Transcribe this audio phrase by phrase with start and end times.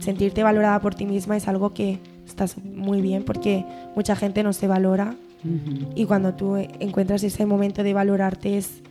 [0.00, 3.64] sentirte valorada por ti misma es algo que estás muy bien porque
[3.94, 5.14] mucha gente no se valora
[5.94, 8.82] y cuando tú encuentras ese momento de valorarte es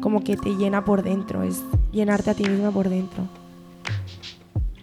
[0.00, 1.62] como que te llena por dentro, es
[1.92, 3.28] llenarte a ti misma por dentro.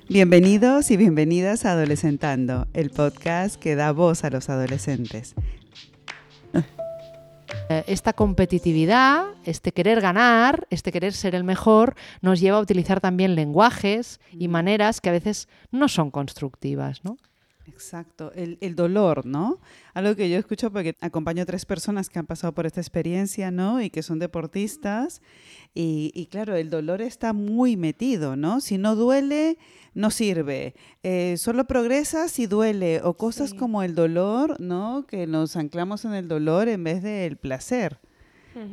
[0.08, 5.36] Bienvenidos y bienvenidas a Adolescentando, el podcast que da voz a los adolescentes.
[7.70, 13.00] Eh, esta competitividad, este querer ganar, este querer ser el mejor, nos lleva a utilizar
[13.00, 17.18] también lenguajes y maneras que a veces no son constructivas, ¿no?
[17.70, 19.60] Exacto, el, dolor, ¿no?
[19.94, 23.52] Algo que yo escucho porque acompaño a tres personas que han pasado por esta experiencia,
[23.52, 23.82] ¿no?
[23.82, 25.22] Y que son deportistas.
[25.74, 28.60] Y, claro, el dolor está muy metido, ¿no?
[28.60, 29.58] Si no duele,
[29.94, 30.76] no sirve.
[31.04, 33.02] Eh, solo progresa si duele.
[33.04, 35.06] O cosas como el dolor, ¿no?
[35.08, 38.00] Que nos anclamos en el dolor en vez del placer.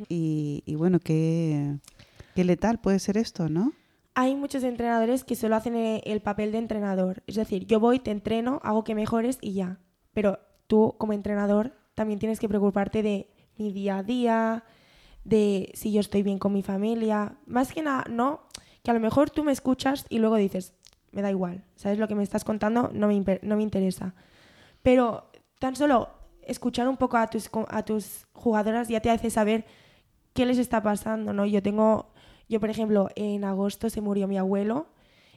[0.08, 1.76] y, y, bueno, qué,
[2.34, 3.72] qué letal puede ser esto, ¿no?
[4.18, 7.22] Hay muchos entrenadores que solo hacen el papel de entrenador.
[7.26, 9.78] Es decir, yo voy, te entreno, hago que mejores y ya.
[10.14, 14.64] Pero tú como entrenador también tienes que preocuparte de mi día a día,
[15.24, 17.36] de si yo estoy bien con mi familia.
[17.44, 18.40] Más que nada, no,
[18.82, 20.72] que a lo mejor tú me escuchas y luego dices,
[21.12, 22.90] me da igual, ¿sabes lo que me estás contando?
[22.94, 24.14] No me, no me interesa.
[24.82, 26.08] Pero tan solo
[26.40, 29.66] escuchar un poco a tus, a tus jugadoras ya te hace saber
[30.32, 31.44] qué les está pasando, ¿no?
[31.44, 32.14] Yo tengo
[32.48, 34.86] yo, por ejemplo, en agosto se murió mi abuelo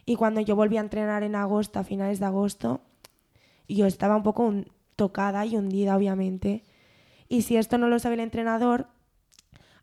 [0.04, 2.80] y cuando yo volví a entrenar en agosto, a finales de agosto,
[3.68, 4.52] yo estaba un poco
[4.96, 6.62] tocada y hundida, obviamente.
[7.28, 8.88] Y si esto no lo sabe el entrenador,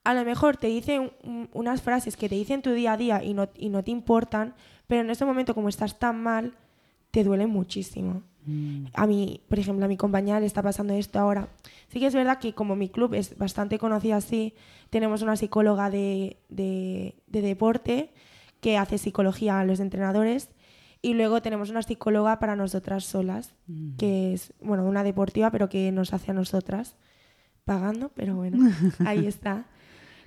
[0.03, 1.11] a lo mejor te dicen
[1.53, 4.55] unas frases que te dicen tu día a día y no, y no te importan,
[4.88, 6.53] pero en ese momento, como estás tan mal,
[7.11, 8.23] te duele muchísimo.
[8.48, 8.86] Mm.
[8.94, 11.50] A mí, por ejemplo, a mi compañera le está pasando esto ahora.
[11.90, 14.56] Sí que es verdad que como mi club es bastante conocido así,
[14.89, 16.38] tenemos una psicóloga de,
[17.28, 18.12] deporte
[18.62, 20.50] que hace psicología a los entrenadores
[21.02, 23.98] y luego tenemos una psicóloga para nosotras solas, mm.
[23.98, 26.95] que es, bueno, una deportiva, pero que nos hace a nosotras,
[27.66, 28.58] pagando, pero bueno,
[29.06, 29.67] ahí está.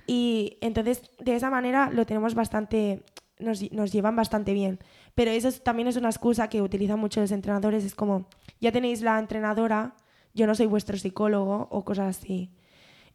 [0.07, 3.03] Y entonces, de esa manera lo tenemos bastante,
[3.41, 4.79] nos, nos llevan bastante bien.
[5.15, 8.27] Pero eso también es una excusa que utilizan muchos los entrenadores, es como,
[8.59, 9.95] ya tenéis la entrenadora,
[10.33, 12.51] yo no soy vuestro psicólogo o cosas así.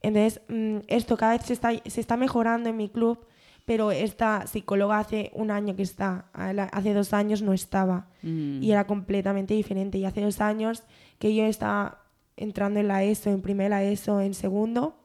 [0.02, 3.26] Entonces, mm, esto cada vez se está, se está mejorando en mi club,
[3.64, 8.62] pero esta psicóloga hace un año que está, hace dos años no estaba mm.
[8.62, 9.98] y era completamente diferente.
[9.98, 10.84] Y hace dos años
[11.18, 12.04] que yo estaba
[12.36, 14.96] entrando en la ESO, en primera ESO, en segundo,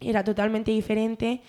[0.00, 1.42] era totalmente diferente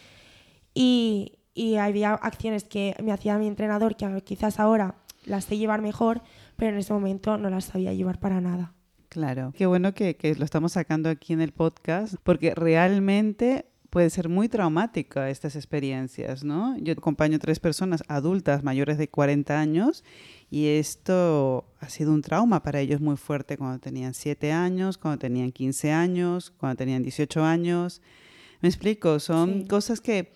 [0.74, 4.96] y, y había acciones que me hacía mi entrenador que quizás ahora
[5.26, 6.22] las sé llevar mejor,
[6.56, 8.74] pero en ese momento no las sabía llevar para nada.
[9.10, 14.30] Claro, qué bueno que, lo estamos sacando aquí en el podcast, porque realmente puede ser
[14.30, 16.78] muy traumática estas experiencias, ¿no?
[16.78, 20.06] Yo acompaño tres personas adultas mayores de 40 años
[20.50, 25.20] y esto ha sido un trauma para ellos muy fuerte cuando tenían 7 años, cuando
[25.20, 28.02] tenían 15 años, cuando tenían 18 años.
[28.62, 30.32] Me explico, son cosas que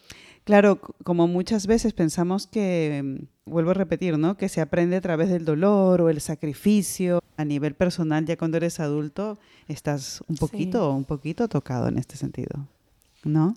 [0.46, 4.38] Claro, como muchas veces pensamos que, mm, vuelvo a repetir, ¿no?
[4.38, 7.22] Que se aprende a través del dolor o el sacrificio.
[7.36, 12.16] A nivel personal, ya cuando eres adulto, estás un poquito, un poquito tocado en este
[12.16, 12.68] sentido,
[13.24, 13.56] ¿no?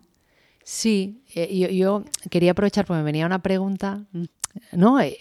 [0.64, 4.24] Sí, eh, yo, quería aprovechar porque me venía una pregunta, mm.
[4.72, 4.98] ¿no?
[4.98, 5.18] Eh,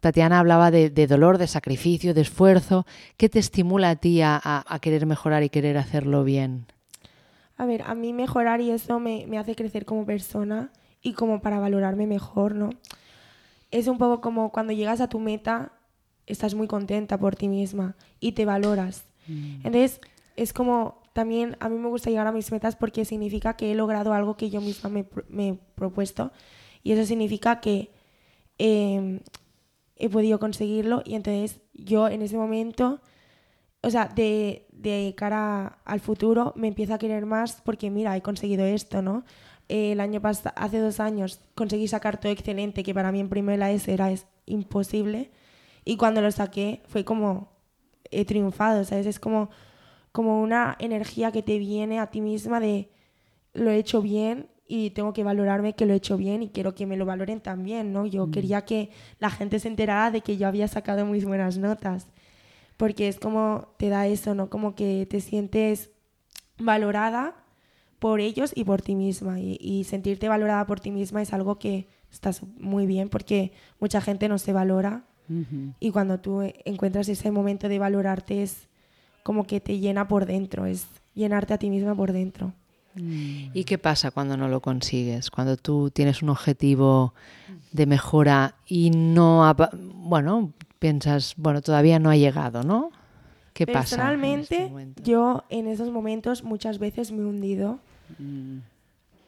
[0.00, 2.86] Tatiana hablaba de, dolor, de sacrificio, de esfuerzo.
[3.18, 6.66] ¿Qué te estimula a ti a querer mejorar y querer hacerlo bien?
[7.60, 10.72] A ver, a mí mejorar y eso me, hace crecer como persona
[11.02, 12.70] y como para valorarme mejor, ¿no?
[13.70, 15.70] Es un poco como cuando llegas a tu meta,
[16.26, 19.04] estás muy contenta por ti misma y te valoras.
[19.26, 19.56] Mm.
[19.56, 20.00] Entonces,
[20.36, 23.74] es como también a mí me gusta llegar a mis metas porque significa que he
[23.74, 26.32] logrado algo que yo misma me, he propuesto
[26.82, 27.90] y eso significa que
[28.56, 29.20] em,
[29.96, 33.02] he podido conseguirlo y entonces yo en ese momento
[33.82, 38.22] o sea, de, de, cara al futuro me empiezo a querer más porque, mira, he
[38.22, 39.24] conseguido esto, ¿no?
[39.70, 43.70] el año pasado, hace dos años, conseguí sacar todo excelente, que para mí en primera
[43.70, 45.30] S era es imposible.
[45.84, 47.52] Y cuando lo saqué fue como,
[48.10, 49.06] he triunfado, ¿sabes?
[49.06, 49.50] Es como,
[50.10, 52.90] como una energía que te viene a ti misma de,
[53.54, 56.74] lo he hecho bien y tengo que valorarme que lo he hecho bien y quiero
[56.74, 58.06] que me lo valoren también, ¿no?
[58.06, 58.30] Yo mm.
[58.30, 62.08] quería que la gente se enterara de que yo había sacado muy buenas notas
[62.80, 64.48] porque es como te da eso, ¿no?
[64.48, 65.90] Como que te sientes
[66.58, 67.36] valorada
[67.98, 69.38] por ellos y por ti misma.
[69.38, 74.30] Y, sentirte valorada por ti misma es algo que estás muy bien porque mucha gente
[74.30, 75.04] no se valora.
[75.78, 78.66] Y cuando tú encuentras ese momento de valorarte es
[79.24, 82.54] como que te llena por dentro, es llenarte a ti misma por dentro.
[82.94, 83.50] Mm.
[83.52, 85.30] ¿Y qué pasa cuando no lo consigues?
[85.30, 87.12] Cuando tú tienes un objetivo
[87.72, 89.54] de mejora y no,
[89.96, 92.90] bueno, piensas, bueno, todavía no ha llegado, ¿no?
[93.52, 93.76] ¿Qué pasa?
[93.78, 95.02] en este Personalmente, momento?
[95.04, 97.78] yo en esos momentos muchas veces me he hundido.
[98.18, 98.58] Mm,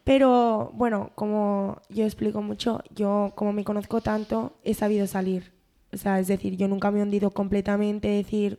[0.05, 5.53] Pero bueno, como yo explico mucho, yo como me conozco tanto, he sabido salir.
[5.93, 8.59] O sea, es decir, yo nunca me he hundido completamente, decir,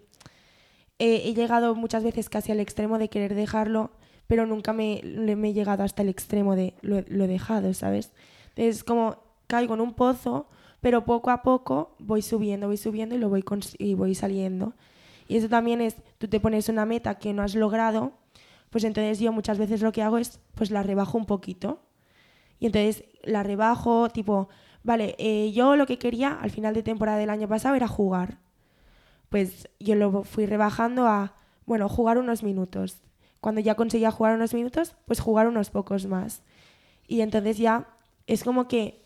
[0.99, 3.91] eh, he llegado muchas veces casi al extremo de querer dejarlo,
[4.27, 8.13] pero nunca me, me he llegado hasta el extremo de lo, lo he dejado, ¿sabes?
[8.55, 9.17] Entonces, como
[9.47, 10.47] caigo en un pozo,
[10.83, 13.41] pero poco a poco voy subiendo, voy subiendo y lo voy,
[13.77, 14.73] y voy saliendo.
[15.29, 18.11] Y eso también es, tú te pones una meta que no has logrado,
[18.69, 21.79] pues entonces yo muchas veces lo que hago es, pues la rebajo un poquito.
[22.59, 24.49] Y entonces la rebajo, tipo,
[24.83, 28.39] vale, eh, yo lo que quería al final de temporada del año pasado era jugar.
[29.29, 33.01] Pues yo lo fui rebajando a, bueno, jugar unos minutos.
[33.39, 36.43] Cuando ya conseguía jugar unos minutos, pues jugar unos pocos más.
[37.07, 37.87] Y entonces ya
[38.27, 39.02] es como que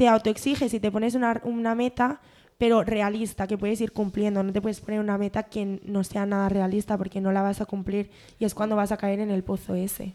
[0.00, 2.22] te autoexiges y te pones una, una meta,
[2.56, 4.42] pero realista, que puedes ir cumpliendo.
[4.42, 7.60] No te puedes poner una meta que no sea nada realista porque no la vas
[7.60, 10.14] a cumplir y es cuando vas a caer en el pozo ese.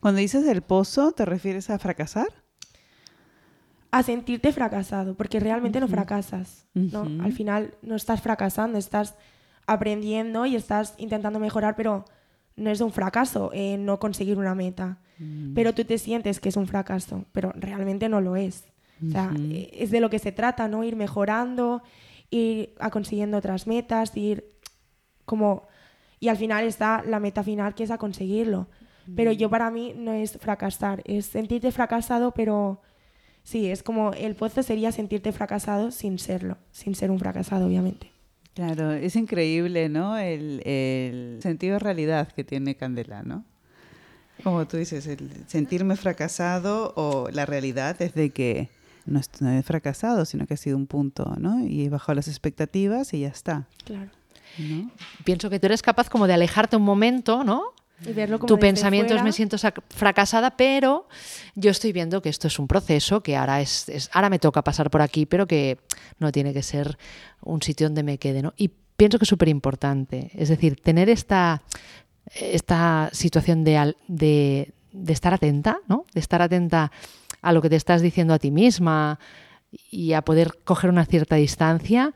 [0.00, 2.26] Cuando dices el pozo, ¿te refieres a fracasar?
[3.90, 7.02] a sentirte fracasado, porque realmente no fracasas, ¿no?
[7.22, 9.14] Al final no estás fracasando, estás
[9.66, 12.06] aprendiendo y estás intentando mejorar, pero
[12.56, 14.98] no es un fracaso eh, no conseguir una meta.
[15.54, 18.64] Pero tú te sientes que es un fracaso, pero realmente no lo es.
[19.06, 20.82] O sea, eh, es de lo que se trata, ¿no?
[20.82, 21.82] Ir mejorando,
[22.28, 24.44] ir a consiguiendo otras metas, ir
[25.24, 25.68] como...
[26.18, 28.68] Y al final está la meta final que es a conseguirlo.
[29.16, 32.80] Pero yo para mí no es fracasar, es sentirte fracasado, pero
[33.42, 38.11] sí, es como el pozo sería sentirte fracasado sin serlo, sin ser un fracasado, obviamente.
[38.54, 40.16] Claro, es increíble, ¿no?
[40.18, 43.44] El, el sentido de realidad que tiene Candela, ¿no?
[44.44, 48.68] Como tú dices, el sentirme fracasado o la realidad es de que
[49.06, 49.20] no,
[49.50, 51.64] he fracasado, sino que ha sido un punto, ¿no?
[51.64, 54.10] Y he bajado las expectativas y ya está, Claro.
[54.58, 54.90] ¿no?
[55.24, 57.62] Pienso que tú eres capaz como de alejarte un momento, ¿no?
[58.04, 59.56] Y verlo como tu pensamiento es me siento
[59.90, 61.06] fracasada, pero
[61.54, 64.62] yo estoy viendo que esto es un proceso, que ahora es, es- ahora me toca
[64.62, 65.78] pasar por aquí, pero que
[66.18, 66.98] no tiene que ser
[67.42, 68.52] un sitio donde me quede, ¿no?
[68.56, 71.62] Y pienso que es súper importante, es decir, tener esta,
[72.34, 76.04] esta situación de, de, de estar atenta, ¿no?
[76.14, 76.92] De estar atenta
[77.40, 79.18] a lo que te estás diciendo a ti misma
[79.90, 82.14] y a poder coger una cierta distancia.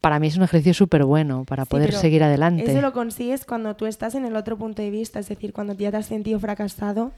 [0.00, 2.70] Para mí es un ejercicio súper bueno para Sí, poder seguir adelante.
[2.70, 5.74] Eso lo consigues cuando tú estás en el otro punto de vista, es decir, cuando
[5.74, 7.12] ya te has sentido fracasado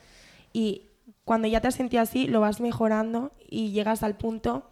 [0.53, 0.83] y
[1.25, 4.65] cuando ya te has sentido así, lo vas mejorando y llegas al punto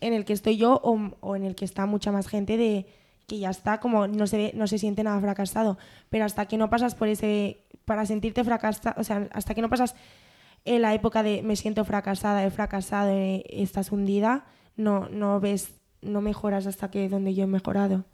[0.00, 2.86] en el que estoy yo o, o en el que está mucha más gente de
[3.26, 5.76] que ya está como no se no se siente nada fracasado,
[6.08, 9.68] pero hasta que no pasas por ese para sentirte fracasado, o sea, hasta que no
[9.68, 9.94] pasas
[10.64, 14.46] en la época de me siento fracasada, he fracasado, estás hundida,
[14.76, 18.04] no, no ves, no mejoras hasta que donde yo he mejorado.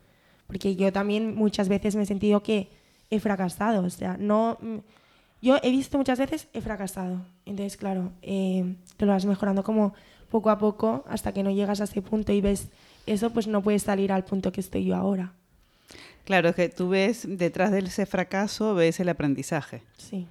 [0.46, 2.68] Porque yo también muchas veces me he sentido que
[3.10, 3.84] he fracasado.
[3.84, 4.58] O sea, no.
[5.40, 7.22] Yo he visto muchas veces he fracasado.
[7.44, 9.94] Entonces, claro, eh, te lo vas mejorando como
[10.34, 12.66] poco a poco hasta que no llegas a ese punto y ves
[13.06, 15.32] eso, pues no puedes salir al punto que estoy yo ahora.
[16.24, 19.82] Claro, es que tú ves detrás de ese fracaso, ves el aprendizaje.
[19.96, 20.26] Sí.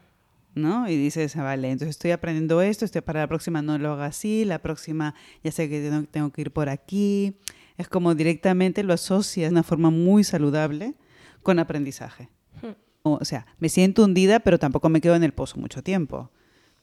[0.56, 0.90] ¿no?
[0.90, 4.08] Y dices, ah, vale, entonces estoy aprendiendo esto, estoy, para la próxima no lo haga
[4.08, 7.38] así, la próxima ya sé que tengo, tengo que ir por aquí.
[7.78, 10.96] Es como directamente lo asocias de una forma muy saludable
[11.44, 12.28] con aprendizaje.
[12.62, 12.76] Hmm.
[13.04, 16.30] O, o sea, me siento hundida, pero tampoco me quedo en el pozo mucho tiempo,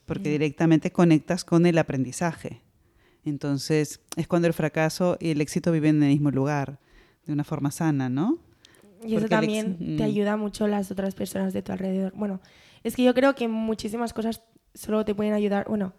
[0.07, 2.63] porque directamente conectas con el aprendizaje.
[3.25, 6.79] Entonces, es cuando el fracaso y el éxito viven en el mismo lugar,
[7.25, 8.39] de una forma sana, ¿no?
[9.03, 9.97] Y eso Porque ex- también mm.
[9.97, 12.13] te ayuda mucho las otras personas de tu alrededor.
[12.15, 12.39] Bueno,
[12.83, 14.41] es que yo creo que muchísimas cosas
[14.73, 15.93] solo te pueden ayudar, bueno,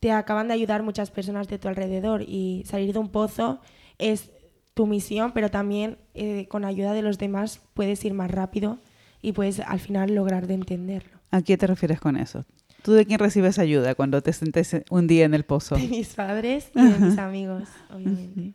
[0.00, 3.60] te acaban de ayudar muchas personas de tu alrededor y salir de un pozo
[3.98, 4.30] es
[4.74, 8.78] tu misión, pero también eh, con ayuda de los demás puedes ir más rápido
[9.22, 11.18] y puedes al final lograr de entenderlo.
[11.30, 12.44] ¿A qué te refieres con eso?
[12.84, 15.74] ¿Tú de quién recibes ayuda cuando te sientes un día en el pozo?
[15.78, 18.52] De mis padres y de mis amigos, obviamente.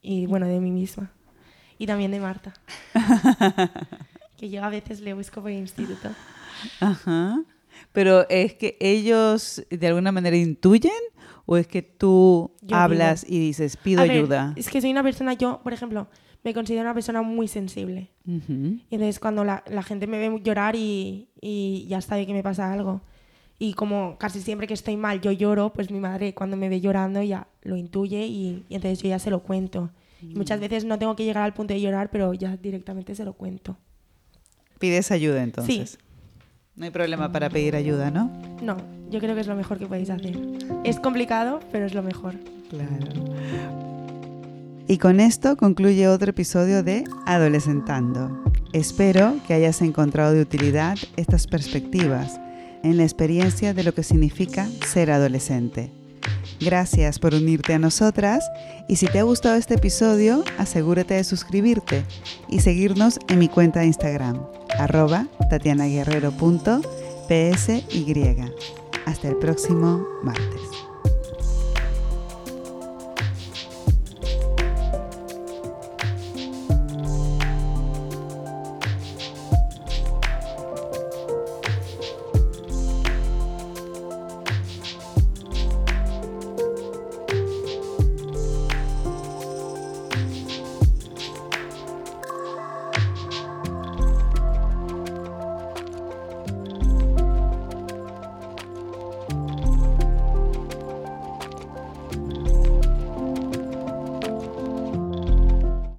[0.00, 1.12] Y bueno, de mí misma.
[1.76, 2.54] Y también de Marta.
[4.38, 6.08] que yo a veces le busco por el instituto.
[6.80, 7.44] Ajá.
[7.92, 10.90] Pero es que ellos de alguna manera intuyen
[11.44, 14.54] o es que tú Yo hablas y dices, pido A ver, ayuda.
[14.56, 16.08] Es que soy una persona, yo, por ejemplo,
[16.42, 18.08] me considero una persona muy sensible.
[18.24, 22.42] Y entonces cuando la, la gente me ve llorar y, y ya sabe que me
[22.42, 23.02] pasa algo.
[23.58, 26.80] Y como casi siempre que estoy mal yo lloro, pues mi madre cuando me ve
[26.80, 29.90] llorando ya lo intuye y, y entonces yo ya se lo cuento.
[30.22, 33.24] Y muchas veces no tengo que llegar al punto de llorar, pero ya directamente se
[33.24, 33.76] lo cuento.
[34.78, 35.98] Pides ayuda entonces.
[36.76, 38.30] No hay problema para pedir ayuda, ¿no?
[38.62, 38.76] No,
[39.10, 40.38] yo creo que es lo mejor que podéis hacer.
[40.84, 42.36] Es complicado, pero es lo mejor.
[42.70, 43.24] Claro.
[44.86, 48.44] Y con esto concluye otro episodio de Adolescentando.
[48.72, 52.40] Espero que hayas encontrado de utilidad estas perspectivas
[52.82, 55.90] en la experiencia de lo que significa ser adolescente.
[56.60, 58.44] Gracias por unirte a nosotras
[58.88, 62.04] y si te ha gustado este episodio, asegúrate de suscribirte
[62.48, 64.42] y seguirnos en mi cuenta de Instagram,
[64.78, 67.84] arroba tatianaguerrero.psy.
[69.06, 70.87] Hasta el próximo martes.